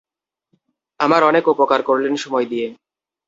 আমার 0.99 1.21
অনেক 1.23 1.43
উপকার 1.47 1.79
করলেন 1.83 2.13
সময় 2.15 2.45
দিয়ে। 2.45 2.67